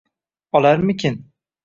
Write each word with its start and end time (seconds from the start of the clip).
Olarmikin 0.51 1.23